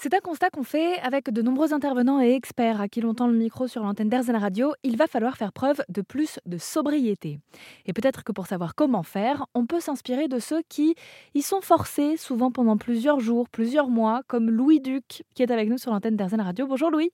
C'est 0.00 0.14
un 0.14 0.20
constat 0.20 0.48
qu'on 0.50 0.62
fait 0.62 1.00
avec 1.00 1.28
de 1.28 1.42
nombreux 1.42 1.74
intervenants 1.74 2.22
et 2.22 2.32
experts 2.32 2.80
à 2.80 2.86
qui 2.86 3.00
l'on 3.00 3.14
tend 3.14 3.26
le 3.26 3.36
micro 3.36 3.66
sur 3.66 3.82
l'antenne 3.82 4.08
d'Airzen 4.08 4.36
Radio. 4.36 4.72
Il 4.84 4.96
va 4.96 5.08
falloir 5.08 5.36
faire 5.36 5.52
preuve 5.52 5.82
de 5.88 6.02
plus 6.02 6.38
de 6.46 6.56
sobriété. 6.56 7.40
Et 7.84 7.92
peut-être 7.92 8.22
que 8.22 8.30
pour 8.30 8.46
savoir 8.46 8.76
comment 8.76 9.02
faire, 9.02 9.46
on 9.54 9.66
peut 9.66 9.80
s'inspirer 9.80 10.28
de 10.28 10.38
ceux 10.38 10.62
qui 10.68 10.94
y 11.34 11.42
sont 11.42 11.60
forcés, 11.60 12.16
souvent 12.16 12.52
pendant 12.52 12.76
plusieurs 12.76 13.18
jours, 13.18 13.48
plusieurs 13.48 13.88
mois, 13.88 14.22
comme 14.28 14.50
Louis 14.50 14.78
Duc, 14.78 15.24
qui 15.34 15.42
est 15.42 15.50
avec 15.50 15.68
nous 15.68 15.78
sur 15.78 15.90
l'antenne 15.90 16.14
d'Airzen 16.14 16.40
Radio. 16.40 16.68
Bonjour 16.68 16.92
Louis. 16.92 17.10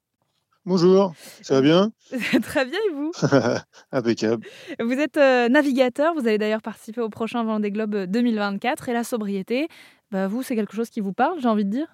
Bonjour, 0.67 1.15
ça 1.41 1.55
va 1.55 1.61
bien? 1.63 1.91
Très 2.43 2.67
bien 2.67 2.79
et 2.91 2.93
vous? 2.93 3.13
Impeccable. 3.93 4.47
Vous 4.79 4.93
êtes 4.93 5.17
euh, 5.17 5.49
navigateur, 5.49 6.13
vous 6.13 6.29
allez 6.29 6.37
d'ailleurs 6.37 6.61
participer 6.61 7.01
au 7.01 7.09
prochain 7.09 7.45
Vendée 7.45 7.71
Globe 7.71 8.05
2024 8.05 8.91
et 8.91 8.93
la 8.93 9.05
sobriété, 9.05 9.69
bah, 10.11 10.29
vous 10.29 10.43
c'est 10.43 10.55
quelque 10.55 10.77
chose 10.77 10.91
qui 10.91 11.01
vous 11.01 11.15
parle, 11.15 11.41
j'ai 11.41 11.49
envie 11.49 11.65
de 11.65 11.71
dire? 11.71 11.87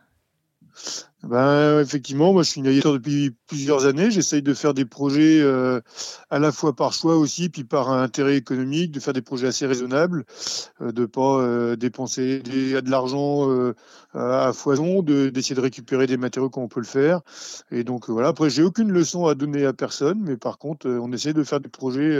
Ben, 1.23 1.80
effectivement, 1.80 2.33
moi 2.33 2.42
je 2.42 2.51
suis 2.51 2.62
navigateur 2.62 2.95
depuis 2.95 3.37
plusieurs 3.47 3.84
années. 3.84 4.11
J'essaye 4.11 4.42
de 4.42 4.55
faire 4.55 4.73
des 4.73 4.87
projets 4.87 5.41
euh, 5.41 5.80
à 6.30 6.38
la 6.38 6.51
fois 6.51 6.74
par 6.74 6.95
choix 6.95 7.16
aussi, 7.16 7.51
puis 7.51 7.65
par 7.65 7.91
intérêt 7.91 8.37
économique, 8.37 8.91
de 8.91 9.01
faire 9.01 9.12
des 9.12 9.20
projets 9.20 9.48
assez 9.48 9.66
raisonnables, 9.66 10.25
euh, 10.80 10.92
de 10.92 11.05
pas 11.05 11.41
euh, 11.41 11.77
dépenser 11.77 12.41
de 12.41 12.91
l'argent 12.91 13.48
à 14.14 14.52
foison, 14.55 15.02
d'essayer 15.02 15.55
de, 15.55 15.61
récupérer 15.61 16.06
des 16.06 16.16
matériaux 16.16 16.48
quand 16.48 16.62
on 16.62 16.69
peut 16.69 16.80
le 16.80 16.87
faire. 16.87 17.20
Et 17.70 17.84
donc 17.84 18.09
voilà. 18.09 18.28
Après, 18.28 18.48
j'ai 18.48 18.62
aucune 18.62 18.91
leçon 18.91 19.27
à 19.27 19.34
donner 19.34 19.66
à 19.66 19.73
personne, 19.73 20.20
mais 20.23 20.37
par 20.37 20.59
contre, 20.59 20.89
on 20.89 21.12
essaie 21.12 21.34
de 21.34 21.45
faire 21.45 21.61
des 21.61 21.69
projets 21.69 22.19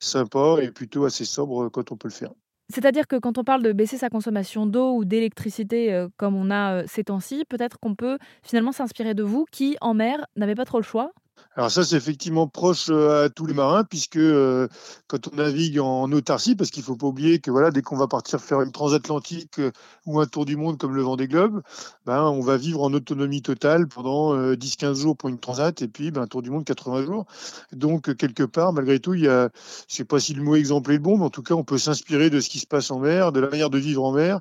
sympas 0.00 0.58
et 0.58 0.70
plutôt 0.72 1.04
assez 1.04 1.24
sobres 1.24 1.70
quand 1.70 1.92
on 1.92 1.96
peut 1.96 2.08
le 2.08 2.14
faire. 2.14 2.30
C'est-à-dire 2.72 3.08
que 3.08 3.16
quand 3.16 3.36
on 3.36 3.44
parle 3.44 3.62
de 3.62 3.72
baisser 3.72 3.98
sa 3.98 4.08
consommation 4.08 4.64
d'eau 4.64 4.94
ou 4.94 5.04
d'électricité 5.04 5.92
euh, 5.92 6.08
comme 6.16 6.36
on 6.36 6.50
a 6.50 6.82
euh, 6.82 6.84
ces 6.86 7.04
temps-ci, 7.04 7.44
peut-être 7.48 7.78
qu'on 7.80 7.96
peut 7.96 8.18
finalement 8.42 8.72
s'inspirer 8.72 9.14
de 9.14 9.24
vous 9.24 9.44
qui, 9.50 9.76
en 9.80 9.92
mer, 9.92 10.24
n'avez 10.36 10.54
pas 10.54 10.64
trop 10.64 10.78
le 10.78 10.84
choix 10.84 11.12
alors 11.56 11.70
ça, 11.70 11.84
c'est 11.84 11.96
effectivement 11.96 12.46
proche 12.46 12.86
euh, 12.90 13.26
à 13.26 13.28
tous 13.28 13.44
les 13.44 13.54
marins, 13.54 13.82
puisque 13.82 14.16
euh, 14.16 14.68
quand 15.08 15.28
on 15.32 15.36
navigue 15.36 15.80
en 15.80 16.10
autarcie, 16.12 16.54
parce 16.54 16.70
qu'il 16.70 16.84
faut 16.84 16.94
pas 16.94 17.08
oublier 17.08 17.40
que 17.40 17.50
voilà, 17.50 17.72
dès 17.72 17.82
qu'on 17.82 17.96
va 17.96 18.06
partir 18.06 18.40
faire 18.40 18.62
une 18.62 18.70
transatlantique 18.70 19.58
euh, 19.58 19.72
ou 20.06 20.20
un 20.20 20.26
tour 20.26 20.44
du 20.44 20.56
monde 20.56 20.78
comme 20.78 20.94
le 20.94 21.02
Vendée 21.02 21.26
Globe, 21.26 21.60
ben, 22.06 22.22
on 22.22 22.40
va 22.40 22.56
vivre 22.56 22.82
en 22.82 22.92
autonomie 22.94 23.42
totale 23.42 23.88
pendant 23.88 24.34
10-15 24.54 24.94
jours 24.94 25.16
pour 25.16 25.28
une 25.28 25.40
transat, 25.40 25.82
et 25.82 25.88
puis 25.88 26.12
ben, 26.12 26.22
un 26.22 26.26
tour 26.28 26.40
du 26.40 26.50
monde 26.50 26.64
80 26.64 27.04
jours. 27.04 27.26
Donc 27.72 28.14
quelque 28.16 28.44
part, 28.44 28.72
malgré 28.72 29.00
tout, 29.00 29.14
il 29.14 29.24
y 29.24 29.28
a, 29.28 29.50
je 29.88 29.96
sais 29.96 30.04
pas 30.04 30.20
si 30.20 30.34
le 30.34 30.42
mot 30.42 30.54
exemple 30.54 30.92
est 30.92 30.98
bon, 30.98 31.18
mais 31.18 31.24
en 31.24 31.30
tout 31.30 31.42
cas, 31.42 31.54
on 31.54 31.64
peut 31.64 31.78
s'inspirer 31.78 32.30
de 32.30 32.38
ce 32.40 32.48
qui 32.48 32.60
se 32.60 32.66
passe 32.66 32.92
en 32.92 33.00
mer, 33.00 33.32
de 33.32 33.40
la 33.40 33.50
manière 33.50 33.70
de 33.70 33.78
vivre 33.78 34.04
en 34.04 34.12
mer, 34.12 34.40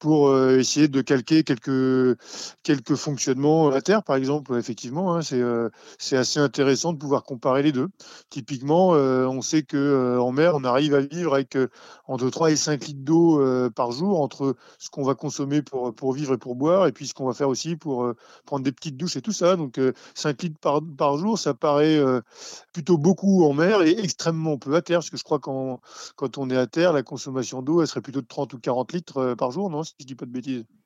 pour 0.00 0.36
essayer 0.36 0.88
de 0.88 1.00
calquer 1.00 1.44
quelques 1.44 2.18
quelques 2.62 2.94
fonctionnements 2.94 3.70
à 3.70 3.80
terre, 3.80 4.02
par 4.02 4.16
exemple. 4.16 4.56
Effectivement, 4.56 5.16
hein, 5.16 5.20
c'est 5.22 6.16
intéressant 6.40 6.92
de 6.92 6.98
pouvoir 6.98 7.22
comparer 7.24 7.62
les 7.62 7.72
deux. 7.72 7.88
Typiquement, 8.30 8.94
euh, 8.94 9.26
on 9.26 9.42
sait 9.42 9.62
que 9.62 9.76
euh, 9.76 10.20
en 10.20 10.32
mer, 10.32 10.54
on 10.54 10.64
arrive 10.64 10.94
à 10.94 11.00
vivre 11.00 11.34
avec 11.34 11.56
euh, 11.56 11.68
entre 12.06 12.28
3 12.30 12.50
et 12.50 12.56
5 12.56 12.86
litres 12.86 13.00
d'eau 13.02 13.40
par 13.70 13.92
jour, 13.92 14.20
entre 14.20 14.56
ce 14.78 14.90
qu'on 14.90 15.02
va 15.02 15.14
consommer 15.14 15.62
pour, 15.62 15.94
pour 15.94 16.12
vivre 16.12 16.34
et 16.34 16.38
pour 16.38 16.54
boire, 16.56 16.86
et 16.86 16.92
puis 16.92 17.06
ce 17.06 17.14
qu'on 17.14 17.26
va 17.26 17.34
faire 17.34 17.48
aussi 17.48 17.76
pour 17.76 18.12
prendre 18.46 18.64
des 18.64 18.72
petites 18.72 18.96
douches 18.96 19.16
et 19.16 19.22
tout 19.22 19.32
ça. 19.32 19.56
Donc 19.56 19.80
5 20.14 20.42
litres 20.42 20.58
par, 20.60 20.80
par 20.96 21.18
jour, 21.18 21.38
ça 21.38 21.54
paraît 21.54 22.00
plutôt 22.72 22.98
beaucoup 22.98 23.44
en 23.44 23.52
mer 23.52 23.82
et 23.82 23.98
extrêmement 23.98 24.58
peu 24.58 24.74
à 24.74 24.82
terre, 24.82 24.98
parce 24.98 25.10
que 25.10 25.16
je 25.16 25.24
crois 25.24 25.38
qu'en 25.38 25.80
quand 26.16 26.38
on 26.38 26.50
est 26.50 26.56
à 26.56 26.66
terre, 26.66 26.92
la 26.92 27.02
consommation 27.02 27.62
d'eau, 27.62 27.80
elle 27.82 27.86
serait 27.88 28.00
plutôt 28.02 28.22
de 28.22 28.26
30 28.26 28.54
ou 28.54 28.58
40 28.58 28.92
litres 28.92 29.34
par 29.34 29.50
jour, 29.50 29.70
non 29.70 29.82
Si 29.84 29.94
je 30.00 30.06
dis 30.06 30.14
pas 30.14 30.26
de 30.26 30.32
bêtises? 30.32 30.77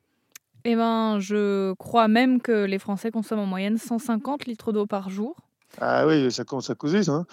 Eh 0.65 0.77
ben, 0.77 1.19
je 1.19 1.73
crois 1.75 2.09
même 2.09 2.41
que 2.41 2.65
les 2.65 2.79
Français 2.79 3.11
consomment 3.11 3.41
en 3.41 3.47
moyenne 3.47 3.79
150 3.79 4.47
litres 4.47 4.73
d'eau 4.73 4.87
par 4.87 5.11
jour. 5.11 5.37
Ah 5.81 6.07
oui, 6.07 6.31
ça 6.31 6.45
commence 6.45 6.69
à 6.69 6.75
causer, 6.75 7.03
ça. 7.03 7.13
Hein. 7.13 7.27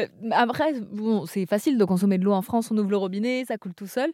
Euh, 0.00 0.06
après, 0.32 0.80
bon, 0.80 1.26
c'est 1.26 1.46
facile 1.46 1.78
de 1.78 1.84
consommer 1.84 2.18
de 2.18 2.24
l'eau 2.24 2.32
en 2.32 2.42
France, 2.42 2.70
on 2.72 2.78
ouvre 2.78 2.90
le 2.90 2.96
robinet, 2.96 3.44
ça 3.46 3.56
coule 3.56 3.74
tout 3.74 3.86
seul. 3.86 4.12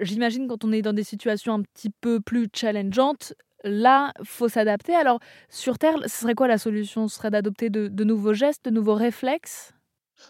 J'imagine 0.00 0.46
quand 0.46 0.64
on 0.64 0.72
est 0.72 0.82
dans 0.82 0.92
des 0.92 1.04
situations 1.04 1.54
un 1.54 1.62
petit 1.62 1.90
peu 1.90 2.20
plus 2.20 2.48
challengeantes, 2.54 3.34
là, 3.64 4.12
faut 4.22 4.48
s'adapter. 4.48 4.94
Alors, 4.94 5.18
sur 5.48 5.78
Terre, 5.78 5.98
ce 6.02 6.20
serait 6.20 6.34
quoi 6.34 6.46
la 6.48 6.58
solution? 6.58 7.08
Ce 7.08 7.16
serait 7.16 7.30
d'adopter 7.30 7.70
de 7.70 8.04
nouveaux 8.04 8.34
gestes, 8.34 8.64
de 8.64 8.70
nouveaux 8.70 8.94
réflexes? 8.94 9.74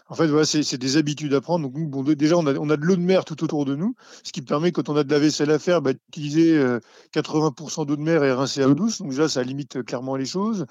En 0.09 0.15
fait, 0.15 0.27
voilà, 0.27 0.45
c'est 0.45 0.77
des 0.77 0.97
habitudes 0.97 1.33
à 1.33 1.41
prendre. 1.41 1.69
Donc, 1.69 1.89
bon, 1.89 2.03
déjà, 2.03 2.37
on 2.37 2.45
a, 2.45 2.53
on 2.55 2.69
a 2.69 2.77
de 2.77 2.85
l'eau 2.85 2.95
de 2.95 3.01
mer 3.01 3.25
tout 3.25 3.43
autour 3.43 3.65
de 3.65 3.75
nous, 3.75 3.95
ce 4.23 4.31
qui 4.31 4.41
permet, 4.41 4.71
quand 4.71 4.89
on 4.89 4.95
a 4.95 5.03
de 5.03 5.11
la 5.11 5.19
vaisselle 5.19 5.49
à 5.51 5.59
faire, 5.59 5.81
bah, 5.81 5.93
d'utiliser 5.93 6.61
80% 7.13 7.81
euh, 7.81 7.85
d'eau 7.85 7.95
de 7.95 8.01
mer 8.01 8.23
et 8.23 8.31
rincer 8.31 8.61
à 8.61 8.67
l'eau 8.67 8.75
douce. 8.75 8.99
Donc, 8.99 9.09
déjà, 9.09 9.29
ça 9.29 9.43
limite 9.43 9.77
euh, 9.77 9.83
clairement 9.83 10.15
les 10.15 10.25
choses. 10.25 10.65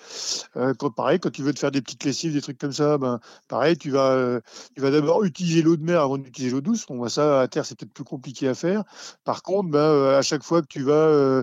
Euh, 0.56 0.74
quand, 0.74 0.90
pareil, 0.90 1.18
quand 1.18 1.30
tu 1.30 1.42
veux 1.42 1.52
te 1.54 1.58
faire 1.58 1.70
des 1.70 1.80
petites 1.80 2.04
lessives, 2.04 2.32
des 2.32 2.42
trucs 2.42 2.58
comme 2.58 2.72
ça, 2.72 2.98
ben, 2.98 3.20
pareil, 3.48 3.76
tu 3.76 3.90
vas, 3.90 4.40
tu 4.74 4.82
vas 4.82 4.90
d'abord 4.90 5.24
utiliser 5.24 5.62
l'eau 5.62 5.76
de 5.76 5.82
mer 5.82 6.00
avant 6.02 6.18
d'utiliser 6.18 6.54
l'eau 6.54 6.60
douce. 6.60 6.84
On 6.88 6.96
voit 6.96 7.10
ça 7.10 7.40
à 7.40 7.48
terre, 7.48 7.64
c'est 7.64 7.78
peut-être 7.78 7.92
plus 7.92 8.04
compliqué 8.04 8.48
à 8.48 8.54
faire. 8.54 8.84
Par 9.24 9.42
contre, 9.42 9.70
ben, 9.70 10.14
à 10.14 10.22
chaque 10.22 10.42
fois 10.42 10.62
que 10.62 10.68
tu 10.68 10.82
vas 10.82 11.42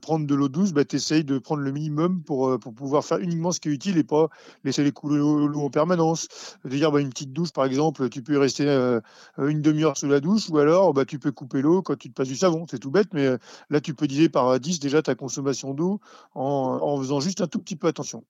prendre 0.00 0.26
de 0.26 0.34
l'eau 0.34 0.48
douce, 0.48 0.72
ben, 0.72 0.84
tu 0.84 0.96
essayes 0.96 1.24
de 1.24 1.38
prendre 1.38 1.62
le 1.62 1.72
minimum 1.72 2.22
pour, 2.22 2.58
pouvoir 2.58 3.04
faire 3.04 3.18
uniquement 3.18 3.52
ce 3.52 3.60
qui 3.60 3.68
est 3.68 3.72
utile 3.72 3.98
et 3.98 4.04
pas 4.04 4.28
laisser 4.64 4.82
les 4.82 4.92
couler 4.92 5.20
en 5.20 5.70
permanence. 5.70 6.28
De 6.64 6.70
dire, 6.70 6.92
une 6.98 7.12
petite 7.14 7.32
douche, 7.32 7.52
par 7.52 7.64
exemple, 7.64 8.08
tu 8.10 8.22
peux 8.22 8.38
rester 8.38 8.68
euh, 8.68 9.00
une 9.38 9.62
demi-heure 9.62 9.96
sous 9.96 10.08
la 10.08 10.20
douche, 10.20 10.50
ou 10.50 10.58
alors 10.58 10.92
bah, 10.92 11.04
tu 11.04 11.18
peux 11.18 11.32
couper 11.32 11.62
l'eau 11.62 11.80
quand 11.80 11.96
tu 11.96 12.10
te 12.10 12.14
passes 12.14 12.28
du 12.28 12.36
savon. 12.36 12.66
C'est 12.68 12.80
tout 12.80 12.90
bête, 12.90 13.14
mais 13.14 13.26
euh, 13.26 13.38
là, 13.70 13.80
tu 13.80 13.94
peux 13.94 14.06
diviser 14.06 14.28
par 14.28 14.58
10 14.60 14.80
déjà 14.80 15.00
ta 15.00 15.14
consommation 15.14 15.72
d'eau 15.72 16.00
en, 16.34 16.98
faisant 16.98 17.20
juste 17.20 17.40
un 17.40 17.46
tout 17.46 17.60
petit 17.60 17.76
peu 17.76 17.86
attention. 17.86 18.24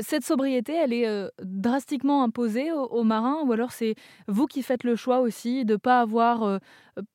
Cette 0.00 0.24
sobriété, 0.24 0.74
elle 0.74 0.92
est 0.92 1.08
euh, 1.08 1.28
drastiquement 1.42 2.22
imposée 2.22 2.72
aux, 2.72 3.04
marins 3.04 3.42
ou 3.46 3.52
alors 3.52 3.72
c'est 3.72 3.94
vous 4.26 4.46
qui 4.46 4.62
faites 4.62 4.84
le 4.84 4.96
choix 4.96 5.20
aussi 5.20 5.64
de 5.64 5.72
ne 5.72 5.76
pas 5.78 6.00
avoir 6.02 6.60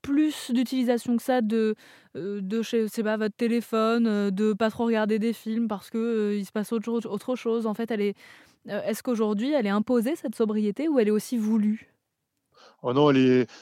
plus 0.01 0.49
d'utilisation 0.49 1.15
que 1.15 1.21
ça 1.21 1.41
de, 1.41 1.75
de 2.15 2.61
chez, 2.63 2.87
pas, 3.03 3.17
votre 3.17 3.35
téléphone, 3.35 4.31
de 4.31 4.53
pas 4.53 4.71
trop 4.71 4.85
regarder 4.85 5.19
des 5.19 5.33
films 5.33 5.67
parce 5.67 5.91
qu'il 5.91 6.33
il 6.33 6.45
se 6.45 6.51
passe 6.51 6.71
autre, 6.71 6.89
autre 7.05 7.35
chose? 7.35 7.67
En 7.67 7.75
fait, 7.75 7.91
elle 7.91 8.01
est, 8.01 8.15
est-ce 8.67 9.03
qu'aujourd'hui, 9.03 9.51
elle 9.53 9.65
est 9.65 9.69
imposée, 9.69 10.15
cette 10.15 10.35
sobriété, 10.35 10.87
ou 10.87 10.99
elle 10.99 11.07
est 11.09 11.11
aussi 11.11 11.37
voulue? 11.37 11.92
Oh 12.85 12.91
non, 12.91 13.13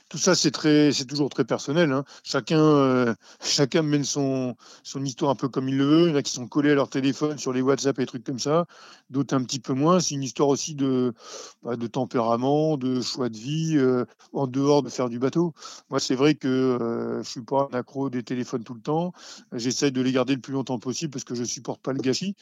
tout 0.09 0.17
ça, 0.17 0.33
c'est 0.33 0.49
très, 0.49 0.91
c'est 0.91 1.05
toujours 1.05 1.29
très 1.29 1.45
personnel. 1.45 1.91
Hein. 1.91 2.03
Chacun, 2.23 2.59
euh, 2.59 3.13
chacun 3.43 3.83
mène 3.83 4.03
son, 4.03 4.55
son 4.81 5.05
histoire 5.05 5.29
un 5.29 5.35
peu 5.35 5.47
comme 5.47 5.69
il 5.69 5.77
le 5.77 5.85
veut. 5.85 6.07
Il 6.07 6.09
y 6.09 6.13
en 6.13 6.15
a 6.15 6.23
qui 6.23 6.31
sont 6.31 6.47
collés 6.47 6.71
à 6.71 6.73
leur 6.73 6.89
téléphone 6.89 7.37
sur 7.37 7.53
les 7.53 7.61
WhatsApp 7.61 7.99
et 7.99 8.07
trucs 8.07 8.23
comme 8.23 8.39
ça. 8.39 8.65
D'autres 9.11 9.35
un 9.35 9.43
petit 9.43 9.59
peu 9.59 9.73
moins. 9.73 9.99
C'est 9.99 10.15
une 10.15 10.23
histoire 10.23 10.49
aussi 10.49 10.73
de, 10.73 11.13
bah, 11.61 11.75
de 11.75 11.85
tempérament, 11.85 12.77
de 12.77 12.99
choix 13.01 13.29
de 13.29 13.37
vie, 13.37 13.77
euh, 13.77 14.05
en 14.33 14.47
dehors 14.47 14.81
de 14.81 14.89
faire 14.89 15.07
du 15.07 15.19
bateau. 15.19 15.53
Moi, 15.91 15.99
c'est 15.99 16.15
vrai 16.15 16.33
que 16.33 16.47
euh, 16.47 17.21
je 17.21 17.29
suis 17.29 17.41
pas 17.41 17.69
un 17.71 17.77
accro 17.77 18.09
des 18.09 18.23
téléphones 18.23 18.63
tout 18.63 18.73
le 18.73 18.81
temps. 18.81 19.13
J'essaye 19.53 19.91
de 19.91 20.01
les 20.01 20.13
garder 20.13 20.33
le 20.33 20.41
plus 20.41 20.53
longtemps 20.53 20.79
possible 20.79 21.11
parce 21.11 21.25
que 21.25 21.35
je 21.35 21.43
supporte 21.43 21.79
pas 21.81 21.93
le 21.93 21.99
gâchis. 21.99 22.35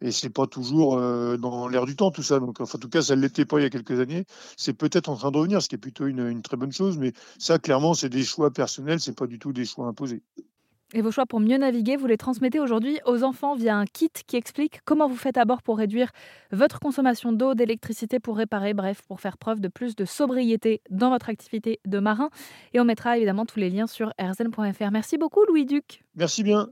Et 0.00 0.10
c'est 0.10 0.30
pas 0.30 0.46
toujours 0.46 0.96
dans 0.96 1.68
l'air 1.68 1.84
du 1.84 1.94
temps 1.94 2.10
tout 2.10 2.22
ça. 2.22 2.40
Donc, 2.40 2.58
enfin, 2.62 2.78
en 2.78 2.80
tout 2.80 2.88
cas, 2.88 3.02
ça 3.02 3.16
l'était 3.16 3.44
pas 3.44 3.58
il 3.60 3.64
y 3.64 3.66
a 3.66 3.70
quelques 3.70 4.00
années. 4.00 4.24
C'est 4.56 4.72
peut-être 4.72 5.10
en 5.10 5.16
train 5.16 5.30
de 5.30 5.36
revenir, 5.36 5.60
ce 5.60 5.68
qui 5.68 5.74
est 5.74 5.78
plutôt 5.78 6.06
une 6.06 6.21
une 6.30 6.42
très 6.42 6.56
bonne 6.56 6.72
chose, 6.72 6.98
mais 6.98 7.12
ça, 7.38 7.58
clairement, 7.58 7.94
c'est 7.94 8.08
des 8.08 8.24
choix 8.24 8.50
personnels, 8.50 9.00
c'est 9.00 9.16
pas 9.16 9.26
du 9.26 9.38
tout 9.38 9.52
des 9.52 9.64
choix 9.64 9.86
imposés. 9.86 10.22
Et 10.94 11.00
vos 11.00 11.10
choix 11.10 11.24
pour 11.24 11.40
mieux 11.40 11.56
naviguer, 11.56 11.96
vous 11.96 12.06
les 12.06 12.18
transmettez 12.18 12.60
aujourd'hui 12.60 13.00
aux 13.06 13.22
enfants 13.22 13.54
via 13.54 13.76
un 13.76 13.86
kit 13.86 14.10
qui 14.26 14.36
explique 14.36 14.80
comment 14.84 15.08
vous 15.08 15.16
faites 15.16 15.38
à 15.38 15.46
bord 15.46 15.62
pour 15.62 15.78
réduire 15.78 16.10
votre 16.50 16.80
consommation 16.80 17.32
d'eau, 17.32 17.54
d'électricité, 17.54 18.20
pour 18.20 18.36
réparer, 18.36 18.74
bref, 18.74 19.00
pour 19.08 19.20
faire 19.20 19.38
preuve 19.38 19.60
de 19.60 19.68
plus 19.68 19.96
de 19.96 20.04
sobriété 20.04 20.82
dans 20.90 21.08
votre 21.08 21.30
activité 21.30 21.80
de 21.86 21.98
marin. 21.98 22.28
Et 22.74 22.80
on 22.80 22.84
mettra 22.84 23.16
évidemment 23.16 23.46
tous 23.46 23.58
les 23.58 23.70
liens 23.70 23.86
sur 23.86 24.12
rzn.fr. 24.20 24.90
Merci 24.90 25.16
beaucoup, 25.16 25.44
Louis 25.48 25.64
Duc. 25.64 26.04
Merci 26.14 26.42
bien. 26.42 26.68